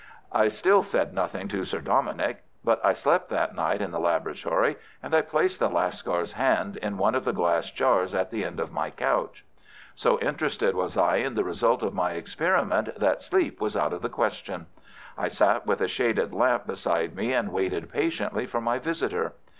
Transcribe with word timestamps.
I 0.31 0.47
still 0.47 0.81
said 0.81 1.13
nothing 1.13 1.47
to 1.49 1.63
Sir 1.63 1.79
Dominick, 1.79 2.43
but 2.63 2.83
I 2.83 2.91
slept 2.93 3.29
that 3.29 3.53
night 3.53 3.83
in 3.83 3.91
the 3.91 3.99
laboratory, 3.99 4.77
and 5.03 5.13
I 5.13 5.21
placed 5.21 5.59
the 5.59 5.69
Lascar's 5.69 6.31
hand 6.31 6.77
in 6.77 6.97
one 6.97 7.13
of 7.13 7.23
the 7.23 7.33
glass 7.33 7.69
jars 7.69 8.15
at 8.15 8.31
the 8.31 8.43
end 8.43 8.59
of 8.59 8.71
my 8.71 8.89
couch. 8.89 9.45
So 9.93 10.17
interested 10.19 10.73
was 10.73 10.97
I 10.97 11.17
in 11.17 11.35
the 11.35 11.43
result 11.43 11.83
of 11.83 11.93
my 11.93 12.13
experiment 12.13 12.95
that 12.99 13.21
sleep 13.21 13.61
was 13.61 13.77
out 13.77 13.93
of 13.93 14.01
the 14.01 14.09
question. 14.09 14.65
I 15.19 15.27
sat 15.27 15.67
with 15.67 15.81
a 15.81 15.87
shaded 15.87 16.33
lamp 16.33 16.65
beside 16.65 17.15
me 17.15 17.31
and 17.33 17.51
waited 17.53 17.91
patiently 17.91 18.47
for 18.47 18.59
my 18.59 18.79
visitor. 18.79 19.33